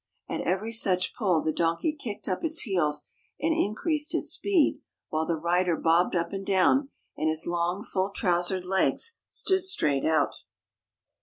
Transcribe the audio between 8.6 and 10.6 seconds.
legs stood straight out.